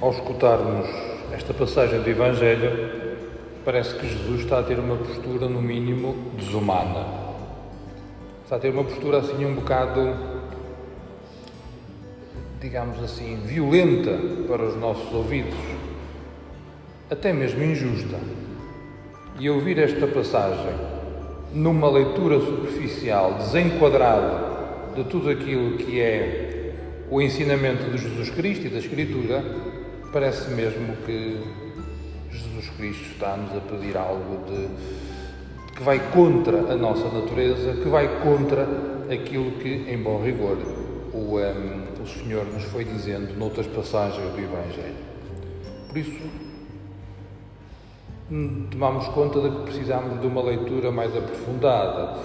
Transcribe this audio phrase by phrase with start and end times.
[0.00, 0.88] Ao escutarmos
[1.30, 2.70] esta passagem do Evangelho,
[3.66, 7.06] parece que Jesus está a ter uma postura, no mínimo, desumana.
[8.42, 10.16] Está a ter uma postura assim um bocado,
[12.62, 14.18] digamos assim, violenta
[14.48, 15.58] para os nossos ouvidos,
[17.10, 18.16] até mesmo injusta.
[19.38, 20.76] E ouvir esta passagem
[21.52, 26.72] numa leitura superficial, desenquadrada de tudo aquilo que é
[27.10, 29.44] o ensinamento de Jesus Cristo e da Escritura,
[30.12, 31.40] Parece mesmo que
[32.32, 34.68] Jesus Cristo está-nos a pedir algo de,
[35.76, 38.66] que vai contra a nossa natureza, que vai contra
[39.08, 40.58] aquilo que, em bom rigor,
[41.14, 44.96] o, um, o Senhor nos foi dizendo noutras passagens do Evangelho.
[45.88, 46.22] Por isso,
[48.32, 52.18] hum, tomamos conta de que precisamos de uma leitura mais aprofundada,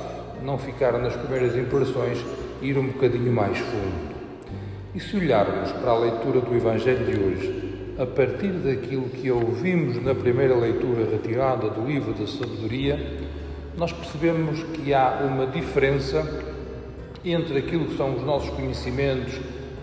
[0.43, 2.17] não ficar nas primeiras impressões,
[2.63, 4.15] ir um bocadinho mais fundo.
[4.95, 7.64] E se olharmos para a leitura do Evangelho de hoje,
[7.97, 12.99] a partir daquilo que ouvimos na primeira leitura retirada do livro da sabedoria,
[13.77, 16.43] nós percebemos que há uma diferença
[17.23, 19.39] entre aquilo que são os nossos conhecimentos,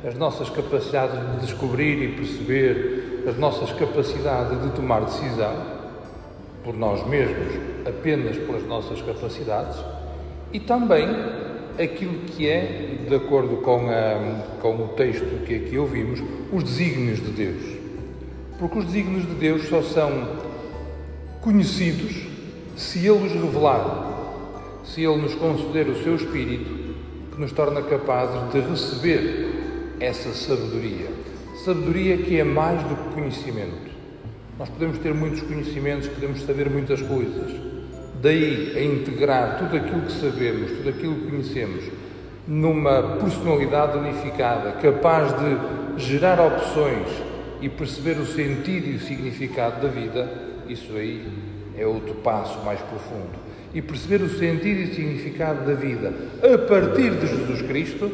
[0.07, 5.55] as nossas capacidades de descobrir e perceber, as nossas capacidades de tomar decisão
[6.63, 7.55] por nós mesmos,
[7.87, 9.79] apenas pelas nossas capacidades,
[10.53, 11.09] e também
[11.83, 16.21] aquilo que é, de acordo com, a, com o texto que aqui ouvimos,
[16.53, 17.82] os desígnios de Deus.
[18.63, 20.39] Porque os desígnios de Deus só são
[21.41, 22.15] conhecidos
[22.77, 26.71] se Ele os revelar, se Ele nos conceder o seu Espírito,
[27.33, 31.09] que nos torna capazes de receber essa sabedoria.
[31.65, 33.91] Sabedoria que é mais do que conhecimento.
[34.57, 37.51] Nós podemos ter muitos conhecimentos, podemos saber muitas coisas.
[38.23, 41.83] Daí a integrar tudo aquilo que sabemos, tudo aquilo que conhecemos,
[42.47, 47.32] numa personalidade unificada, capaz de gerar opções
[47.63, 50.29] e perceber o sentido e o significado da vida,
[50.69, 51.25] isso aí
[51.79, 53.41] é outro passo mais profundo.
[53.73, 56.13] E perceber o sentido e o significado da vida
[56.43, 58.11] a partir de Jesus Cristo,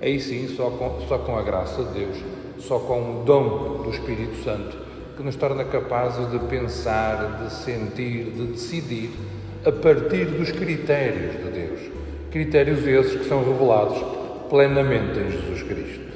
[0.00, 2.16] aí sim, só com, só com a graça de Deus,
[2.60, 4.78] só com o dom do Espírito Santo,
[5.16, 9.10] que nos torna capazes de pensar, de sentir, de decidir
[9.66, 11.80] a partir dos critérios de Deus.
[12.30, 13.98] Critérios esses que são revelados
[14.48, 16.07] plenamente em Jesus Cristo.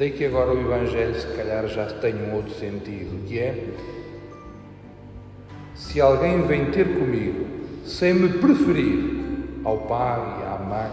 [0.00, 3.66] Daí que agora o Evangelho, se calhar, já tem um outro sentido, que é:
[5.74, 7.44] se alguém vem ter comigo
[7.84, 9.20] sem me preferir
[9.62, 10.90] ao pai, à mãe,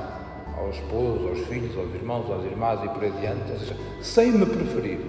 [0.57, 4.45] ao esposo, aos filhos, aos irmãos, às irmãs e por adiante, ou seja, sem me
[4.45, 4.99] preferir,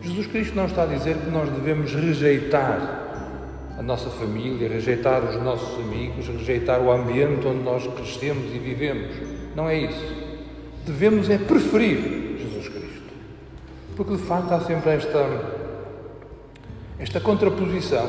[0.00, 3.26] Jesus Cristo não está a dizer que nós devemos rejeitar
[3.76, 9.10] a nossa família, rejeitar os nossos amigos, rejeitar o ambiente onde nós crescemos e vivemos.
[9.56, 10.22] Não é isso.
[10.86, 12.21] Devemos é preferir
[13.96, 15.26] porque de facto há sempre esta,
[16.98, 18.06] esta contraposição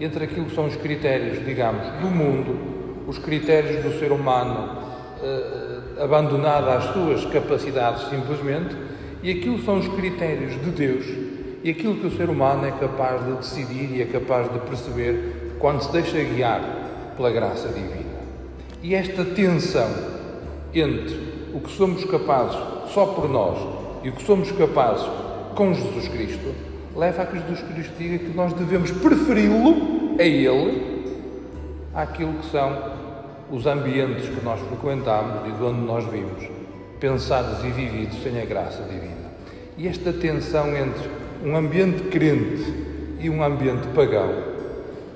[0.00, 4.78] entre aquilo que são os critérios, digamos, do mundo, os critérios do ser humano
[5.22, 8.76] eh, abandonado às suas capacidades simplesmente,
[9.22, 11.06] e aquilo que são os critérios de Deus
[11.64, 15.56] e aquilo que o ser humano é capaz de decidir e é capaz de perceber
[15.58, 16.60] quando se deixa guiar
[17.16, 18.20] pela graça divina.
[18.82, 19.88] E esta tensão
[20.74, 22.58] entre o que somos capazes
[22.92, 25.06] só por nós e o que somos capazes
[25.54, 26.54] com Jesus Cristo,
[26.94, 31.04] leva a que Jesus Cristo diga que nós devemos preferi-lo a Ele
[31.94, 32.92] àquilo que são
[33.50, 36.44] os ambientes que nós frequentamos e de onde nós vimos,
[37.00, 39.32] pensados e vividos sem a graça divina.
[39.78, 41.08] E esta tensão entre
[41.42, 42.74] um ambiente crente
[43.20, 44.30] e um ambiente pagão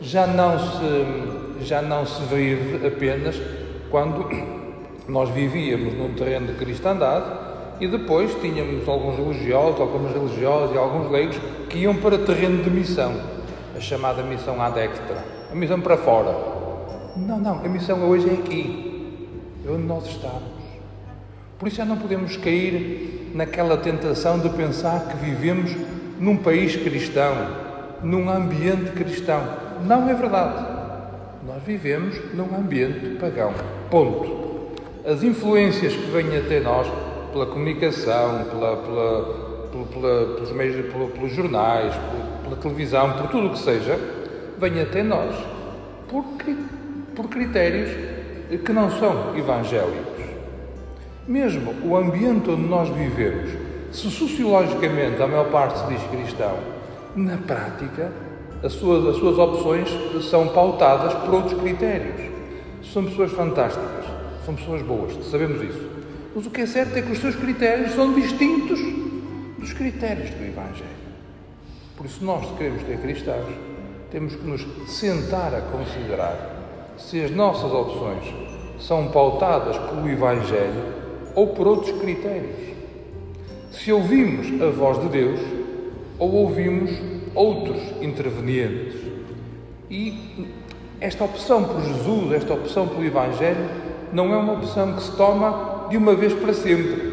[0.01, 3.39] já não se, já não se vive apenas
[3.91, 4.29] quando
[5.07, 7.49] nós vivíamos num terreno de cristandade
[7.81, 12.71] e depois tínhamos alguns religiosos, algumas religiosas e alguns leigos que iam para terreno de
[12.71, 13.15] missão,
[13.77, 16.35] a chamada missão ad extra, a missão para fora.
[17.17, 19.29] Não, não, a missão hoje é aqui,
[19.67, 20.59] é onde nós estamos.
[21.59, 25.75] Por isso já não podemos cair naquela tentação de pensar que vivemos
[26.21, 27.35] num país cristão,
[28.03, 29.43] num ambiente cristão.
[29.85, 30.67] Não é verdade.
[31.47, 33.53] Nós vivemos num ambiente pagão.
[33.91, 34.39] Ponto.
[35.05, 36.87] As influências que vêm até nós
[37.33, 41.95] pela comunicação, pela, pela, pela, pelos meios, pelos jornais,
[42.43, 43.99] pela televisão, por tudo o que seja,
[44.59, 45.35] vem até nós
[46.09, 46.25] por,
[47.15, 47.91] por critérios
[48.65, 50.25] que não são evangélicos.
[51.27, 53.51] Mesmo o ambiente onde nós vivemos,
[53.93, 56.57] se sociologicamente a maior parte se diz cristão,
[57.15, 58.11] na prática
[58.63, 59.89] as suas, as suas opções
[60.29, 62.29] são pautadas por outros critérios.
[62.93, 64.07] São pessoas fantásticas,
[64.45, 65.98] são pessoas boas, sabemos isso.
[66.35, 68.81] Mas o que é certo é que os seus critérios são distintos
[69.59, 70.99] dos critérios do Evangelho.
[71.97, 73.47] Por isso, nós, se queremos ter cristãos,
[74.11, 78.25] temos que nos sentar a considerar se as nossas opções
[78.81, 80.95] são pautadas pelo Evangelho
[81.35, 82.69] ou por outros critérios.
[83.73, 85.41] Se ouvimos a voz de Deus
[86.19, 86.91] ou ouvimos
[87.35, 88.95] outros intervenientes.
[89.91, 90.49] E
[91.01, 93.69] esta opção por Jesus, esta opção pelo Evangelho,
[94.13, 97.09] não é uma opção que se toma de uma vez para sempre.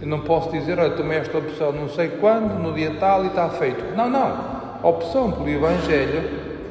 [0.00, 3.28] Eu não posso dizer, olha, tomei esta opção não sei quando, no dia tal e
[3.28, 3.94] está feito.
[3.96, 4.60] Não, não.
[4.82, 6.22] A opção pelo Evangelho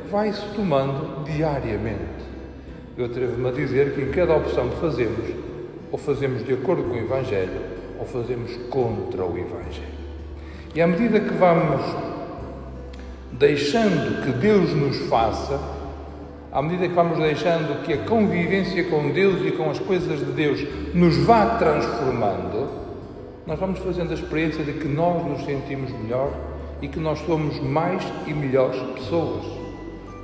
[0.09, 2.19] vai-se tomando diariamente.
[2.97, 5.29] Eu atrevo-me a dizer que em cada opção que fazemos,
[5.91, 7.61] ou fazemos de acordo com o Evangelho,
[7.99, 9.99] ou fazemos contra o Evangelho.
[10.73, 11.81] E à medida que vamos
[13.31, 15.59] deixando que Deus nos faça,
[16.51, 20.31] à medida que vamos deixando que a convivência com Deus e com as coisas de
[20.31, 20.65] Deus
[20.95, 22.67] nos vá transformando,
[23.45, 26.31] nós vamos fazendo a experiência de que nós nos sentimos melhor
[26.81, 29.45] e que nós somos mais e melhores pessoas.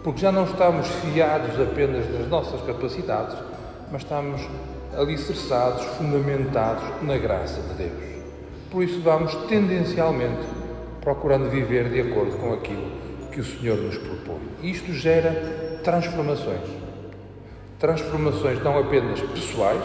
[0.03, 3.35] Porque já não estamos fiados apenas das nossas capacidades,
[3.91, 4.41] mas estamos
[4.95, 8.03] alicerçados, fundamentados na graça de Deus.
[8.71, 10.45] Por isso, vamos tendencialmente
[11.01, 12.91] procurando viver de acordo com aquilo
[13.31, 14.41] que o Senhor nos propõe.
[14.63, 16.67] Isto gera transformações.
[17.79, 19.83] Transformações não apenas pessoais,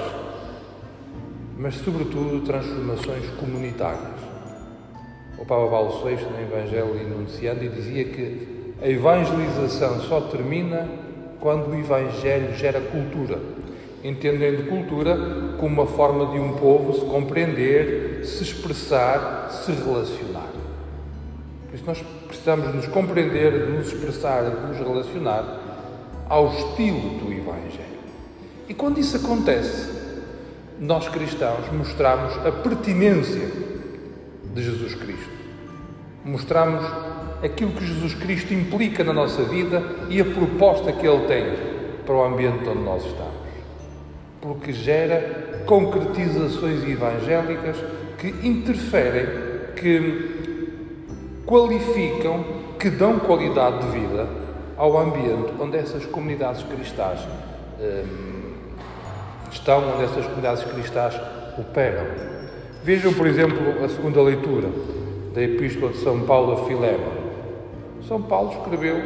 [1.58, 4.19] mas, sobretudo, transformações comunitárias.
[5.38, 10.88] O Papa Paulo VI, no Evangelho Enunciando, dizia que a evangelização só termina
[11.38, 13.38] quando o Evangelho gera cultura,
[14.03, 15.19] entendendo cultura
[15.58, 20.49] como uma forma de um povo se compreender, se expressar, se relacionar.
[21.69, 25.69] Por isso, nós precisamos nos compreender, de nos expressar, nos relacionar
[26.31, 28.00] ao estilo do Evangelho.
[28.69, 29.91] E quando isso acontece,
[30.79, 33.50] nós cristãos mostramos a pertinência
[34.55, 35.41] de Jesus Cristo.
[36.25, 36.85] Mostramos
[37.43, 41.44] aquilo que Jesus Cristo implica na nossa vida e a proposta que Ele tem
[42.06, 43.41] para o ambiente onde nós estamos.
[44.41, 47.77] Porque gera concretizações evangélicas
[48.19, 49.27] que interferem,
[49.75, 50.62] que
[51.44, 52.44] qualificam,
[52.79, 54.50] que dão qualidade de vida
[54.81, 57.21] ao ambiente onde essas comunidades cristãs
[57.79, 58.55] hum,
[59.53, 61.21] estão onde essas comunidades cristãs
[61.59, 62.06] operam.
[62.82, 64.69] Vejam, por exemplo, a segunda leitura
[65.35, 67.12] da Epístola de São Paulo a Filémon.
[68.09, 68.97] São Paulo escreveu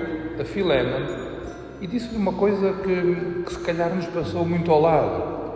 [0.40, 1.06] a Filémon
[1.80, 5.54] e disse-lhe uma coisa que, que se calhar nos passou muito ao lado.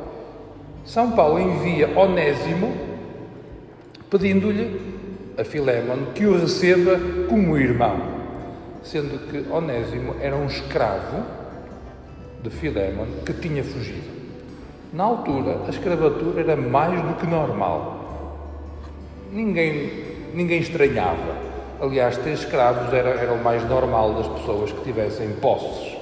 [0.84, 2.76] São Paulo envia Onésimo
[4.10, 4.80] pedindo-lhe
[5.38, 6.98] a Filémon que o receba
[7.28, 8.17] como irmão,
[8.90, 11.22] sendo que Onésimo era um escravo
[12.42, 14.08] de Filémon que tinha fugido.
[14.92, 17.98] Na altura, a escravatura era mais do que normal.
[19.30, 21.36] Ninguém, ninguém estranhava.
[21.80, 25.96] Aliás, ter escravos era, era o mais normal das pessoas que tivessem posses.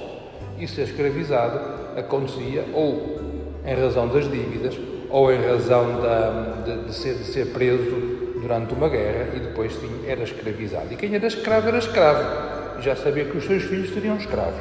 [0.57, 1.59] E ser escravizado
[1.99, 3.19] acontecia ou
[3.65, 4.79] em razão das dívidas
[5.09, 9.73] ou em razão da, de, de, ser, de ser preso durante uma guerra e depois
[9.73, 10.87] sim era escravizado.
[10.91, 12.56] E quem era escravo era escravo.
[12.81, 14.59] Já sabia que os seus filhos seriam escravos.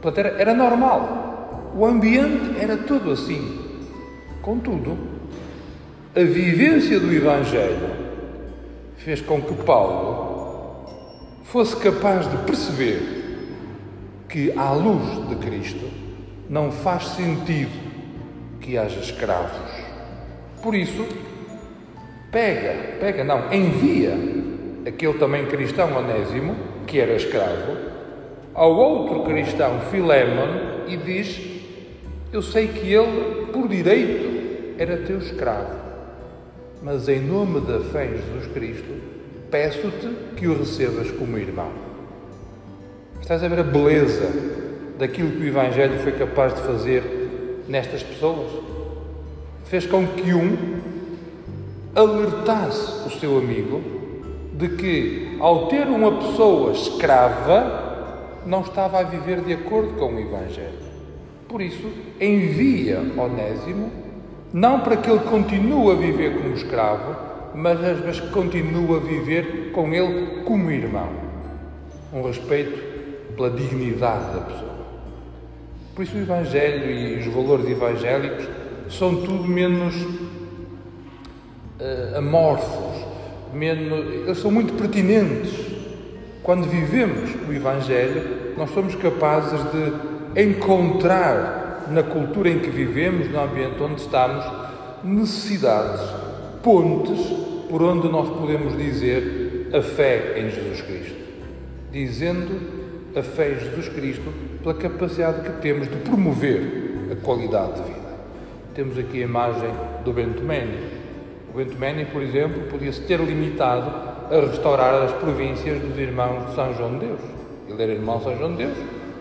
[0.00, 1.72] Portanto, era, era normal.
[1.76, 3.60] O ambiente era todo assim.
[4.42, 4.96] Contudo,
[6.14, 7.90] a vivência do Evangelho
[8.96, 10.84] fez com que Paulo
[11.44, 13.46] fosse capaz de perceber
[14.28, 15.88] que, à luz de Cristo,
[16.48, 17.72] não faz sentido
[18.60, 19.70] que haja escravos.
[20.62, 21.06] Por isso,
[22.30, 24.43] pega, pega não, envia
[24.86, 26.54] aquele também cristão onésimo,
[26.86, 27.76] que era escravo,
[28.54, 31.54] ao outro cristão Filémon e diz
[32.32, 35.70] eu sei que ele, por direito, era teu escravo,
[36.82, 38.92] mas em nome da fé em Jesus Cristo,
[39.52, 41.70] peço-te que o recebas como irmão.
[43.20, 44.28] Estás a ver a beleza
[44.98, 48.50] daquilo que o Evangelho foi capaz de fazer nestas pessoas?
[49.64, 50.80] Fez com que um
[51.94, 54.03] alertasse o seu amigo
[54.54, 60.20] de que, ao ter uma pessoa escrava, não estava a viver de acordo com o
[60.20, 60.84] Evangelho.
[61.48, 61.88] Por isso,
[62.20, 63.90] envia Onésimo,
[64.52, 67.16] não para que ele continue a viver como escravo,
[67.54, 71.08] mas, mas que continue a viver com ele como irmão.
[72.12, 74.74] Um respeito pela dignidade da pessoa.
[75.94, 78.48] Por isso, o Evangelho e os valores evangélicos
[78.88, 79.94] são tudo menos
[81.80, 82.83] uh, amorfos,
[83.54, 85.52] menos, eles são muito pertinentes.
[86.42, 93.40] Quando vivemos o Evangelho, nós somos capazes de encontrar na cultura em que vivemos, no
[93.40, 94.44] ambiente onde estamos,
[95.02, 96.00] necessidades,
[96.62, 97.18] pontes
[97.68, 101.24] por onde nós podemos dizer a fé em Jesus Cristo.
[101.90, 102.60] dizendo
[103.14, 104.32] a fé em Jesus Cristo
[104.62, 108.14] pela capacidade que temos de promover a qualidade de vida.
[108.74, 109.70] Temos aqui a imagem
[110.04, 110.93] do Bento Meni.
[111.54, 113.88] O Bento Meni, por exemplo, podia-se ter limitado
[114.28, 117.20] a restaurar as províncias dos irmãos de São João de Deus.
[117.68, 118.76] Ele era irmão de São João de Deus,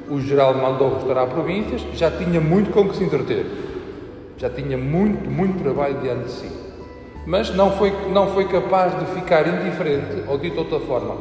[0.09, 3.45] o geral mandou restaurar províncias, já tinha muito com que se entreter.
[4.35, 6.51] Já tinha muito, muito trabalho diante de si.
[7.27, 11.15] Mas não foi, não foi capaz de ficar indiferente, ou dito de outra forma,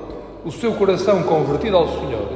[0.47, 2.27] o seu coração convertido ao Senhor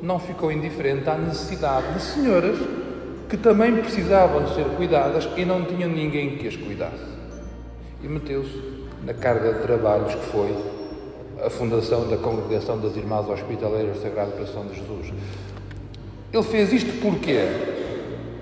[0.00, 2.56] não ficou indiferente à necessidade de senhoras
[3.28, 7.15] que também precisavam de ser cuidadas e não tinham ninguém que as cuidasse.
[8.02, 8.60] E meteu-se
[9.04, 10.54] na carga de trabalhos que foi
[11.44, 15.12] a fundação da Congregação das Irmãs Hospitaleiras do Sagrado Coração de Jesus.
[16.32, 17.40] Ele fez isto porquê?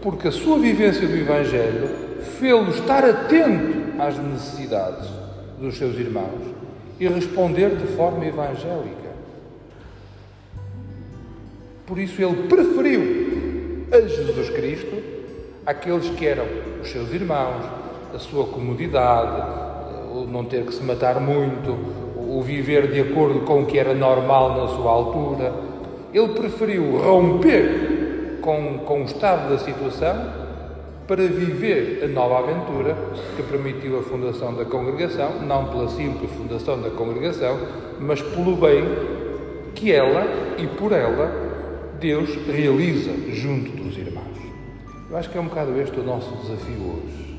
[0.00, 1.88] Porque a sua vivência do Evangelho
[2.38, 5.08] fê-lo estar atento às necessidades
[5.58, 6.54] dos seus irmãos
[6.98, 9.04] e responder de forma evangélica.
[11.86, 15.02] Por isso ele preferiu a Jesus Cristo
[15.66, 16.46] aqueles que eram
[16.82, 17.83] os seus irmãos,
[18.14, 19.42] a sua comodidade,
[20.12, 21.76] o não ter que se matar muito,
[22.16, 25.52] o viver de acordo com o que era normal na sua altura.
[26.12, 30.44] Ele preferiu romper com, com o estado da situação
[31.08, 32.96] para viver a nova aventura
[33.36, 37.58] que permitiu a fundação da congregação, não pela simples fundação da congregação,
[38.00, 38.84] mas pelo bem
[39.74, 40.24] que ela
[40.56, 41.30] e por ela
[42.00, 44.24] Deus realiza junto dos irmãos.
[45.10, 47.33] Eu acho que é um bocado este o nosso desafio hoje.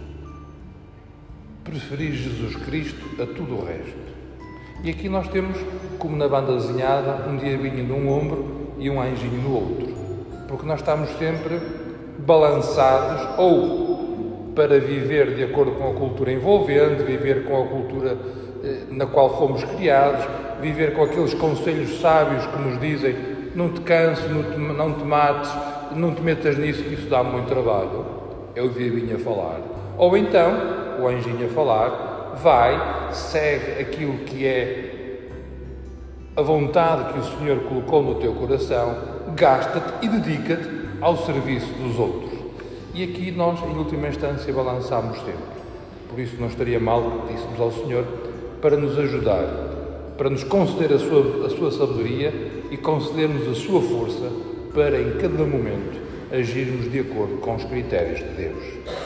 [1.76, 3.98] Preferir Jesus Cristo a tudo o resto.
[4.82, 5.58] E aqui nós temos,
[6.00, 9.94] como na banda desenhada, um diabinho num ombro e um anjinho no outro.
[10.48, 11.60] Porque nós estamos sempre
[12.20, 18.18] balançados ou para viver de acordo com a cultura envolvente, viver com a cultura
[18.64, 20.26] eh, na qual fomos criados,
[20.62, 23.16] viver com aqueles conselhos sábios que nos dizem
[23.54, 25.52] não te canses, não te, mates,
[25.94, 28.06] não te metas nisso que isso dá muito trabalho.
[28.56, 29.60] É o diabinho a falar.
[29.98, 34.96] Ou então, o anjinho a falar, vai, segue aquilo que é
[36.36, 38.96] a vontade que o Senhor colocou no teu coração,
[39.36, 42.32] gasta-te e dedica-te ao serviço dos outros.
[42.94, 45.56] E aqui nós, em última instância, balançamos sempre.
[46.10, 48.06] Por isso não estaria mal que pedíssemos ao Senhor
[48.62, 49.46] para nos ajudar,
[50.18, 52.34] para nos conceder a sua, a sua sabedoria
[52.72, 54.32] e conceder-nos a sua força
[54.74, 56.00] para, em cada momento,
[56.32, 59.05] agirmos de acordo com os critérios de Deus.